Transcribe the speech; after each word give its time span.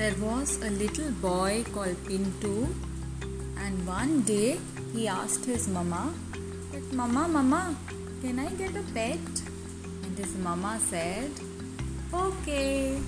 There 0.00 0.16
was 0.18 0.56
a 0.62 0.70
little 0.70 1.10
boy 1.20 1.62
called 1.72 1.98
Pintu, 2.08 2.68
and 3.64 3.86
one 3.86 4.22
day 4.22 4.58
he 4.94 5.06
asked 5.06 5.44
his 5.44 5.68
mama, 5.68 6.14
that 6.72 6.90
Mama, 6.90 7.28
Mama, 7.28 7.76
can 8.22 8.38
I 8.38 8.48
get 8.60 8.74
a 8.74 8.82
pet? 8.94 9.20
And 10.04 10.16
his 10.16 10.34
mama 10.36 10.80
said, 10.80 11.30
Okay. 12.14 12.98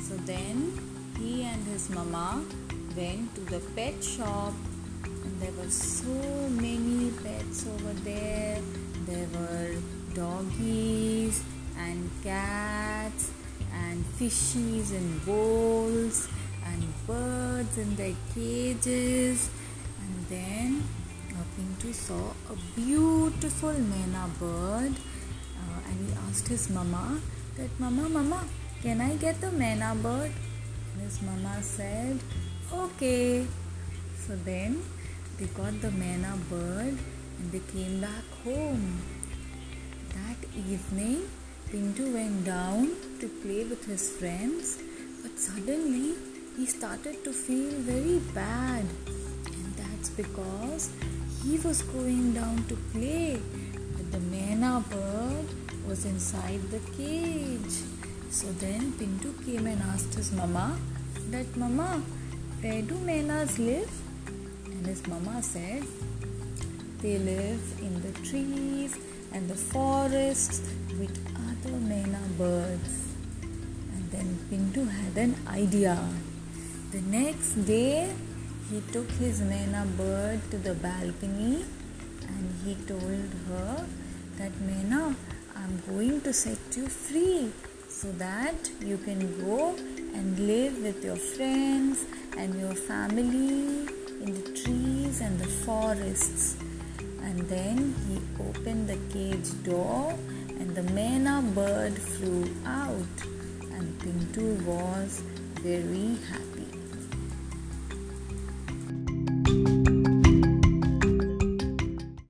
So 0.00 0.16
then 0.24 0.72
he 1.18 1.42
and 1.42 1.62
his 1.66 1.90
mama 1.90 2.42
went 2.96 3.34
to 3.34 3.42
the 3.42 3.60
pet 3.76 4.02
shop, 4.02 4.54
and 5.04 5.40
there 5.42 5.52
were 5.60 5.68
so 5.68 6.16
many 6.48 7.10
pets 7.22 7.66
over 7.66 7.92
there. 8.00 8.62
There 9.04 9.28
were 9.36 9.76
doggies 10.14 11.44
and 11.76 12.10
cats 12.22 13.30
and 13.72 14.04
fishies 14.18 14.92
in 14.92 15.18
bowls 15.20 16.28
and 16.64 16.82
birds 17.06 17.78
in 17.78 17.94
their 17.96 18.14
cages. 18.34 19.50
And 20.00 20.26
then 20.28 20.82
Pintu 21.54 21.94
saw 21.94 22.34
a 22.50 22.56
beautiful 22.74 23.70
Myna 23.70 24.28
bird 24.40 24.90
uh, 24.90 25.88
and 25.88 25.96
he 26.02 26.12
asked 26.26 26.48
his 26.48 26.68
mama 26.68 27.20
that 27.56 27.70
mama 27.78 28.08
mama 28.08 28.42
can 28.82 29.00
I 29.00 29.14
get 29.14 29.40
the 29.40 29.52
Myna 29.52 29.94
bird? 30.02 30.32
And 30.92 31.02
his 31.02 31.22
mama 31.22 31.62
said 31.62 32.18
okay. 32.72 33.46
So 34.26 34.34
then 34.44 34.82
they 35.38 35.46
got 35.46 35.80
the 35.80 35.90
Myna 35.90 36.34
bird 36.50 36.98
and 37.38 37.52
they 37.52 37.62
came 37.70 38.00
back 38.00 38.26
home. 38.42 38.98
That 40.10 40.42
evening 40.56 41.22
Pintu 41.70 42.12
went 42.12 42.44
down 42.44 42.90
to 43.20 43.28
play 43.42 43.64
with 43.64 43.84
his 43.86 44.10
friends, 44.18 44.78
but 45.22 45.38
suddenly 45.38 46.14
he 46.56 46.66
started 46.66 47.24
to 47.24 47.32
feel 47.32 47.72
very 47.80 48.18
bad, 48.34 48.84
and 49.46 49.74
that's 49.76 50.10
because 50.10 50.90
he 51.42 51.58
was 51.58 51.82
going 51.82 52.32
down 52.32 52.64
to 52.68 52.76
play, 52.92 53.40
but 53.96 54.12
the 54.12 54.18
Myna 54.18 54.84
bird 54.88 55.46
was 55.88 56.04
inside 56.04 56.62
the 56.70 56.80
cage. 56.96 57.76
So 58.30 58.46
then 58.52 58.92
Pintu 58.92 59.32
came 59.44 59.66
and 59.66 59.82
asked 59.82 60.14
his 60.14 60.32
mama 60.32 60.76
that 61.30 61.56
Mama, 61.56 62.02
where 62.60 62.82
do 62.82 62.94
Mynas 62.94 63.58
live? 63.58 63.90
And 64.66 64.86
his 64.86 65.06
mama 65.06 65.42
said, 65.42 65.82
They 67.00 67.18
live 67.18 67.62
in 67.80 68.00
the 68.00 68.12
trees 68.28 68.96
and 69.32 69.48
the 69.48 69.54
forests 69.54 70.62
Myna 71.94 72.22
birds. 72.36 72.94
And 73.94 74.10
then 74.10 74.28
Pintu 74.50 74.82
had 74.90 75.16
an 75.16 75.36
idea. 75.46 75.96
The 76.90 77.00
next 77.02 77.54
day, 77.66 78.10
he 78.68 78.80
took 78.92 79.08
his 79.12 79.40
Myna 79.40 79.86
bird 79.96 80.40
to 80.50 80.58
the 80.58 80.74
balcony 80.74 81.64
and 82.26 82.46
he 82.64 82.74
told 82.86 83.30
her 83.48 83.86
that 84.38 84.52
Myna, 84.66 85.14
I'm 85.54 85.82
going 85.88 86.20
to 86.22 86.32
set 86.32 86.58
you 86.76 86.88
free 86.88 87.52
so 87.88 88.10
that 88.12 88.70
you 88.80 88.98
can 88.98 89.20
go 89.44 89.76
and 90.14 90.46
live 90.48 90.76
with 90.82 91.04
your 91.04 91.16
friends 91.16 92.06
and 92.36 92.58
your 92.58 92.74
family 92.74 93.86
in 94.20 94.34
the 94.34 94.50
trees 94.62 95.20
and 95.20 95.38
the 95.38 95.46
forests. 95.64 96.56
And 97.22 97.38
then 97.48 97.94
he 98.08 98.20
opened 98.42 98.88
the 98.88 98.98
cage 99.12 99.50
door 99.62 100.18
the 100.74 100.82
Myna 100.92 101.40
bird 101.54 101.96
flew 101.96 102.52
out 102.66 103.18
and 103.74 103.96
Pintu 104.00 104.60
was 104.64 105.22
very 105.62 106.18
happy. 106.28 106.83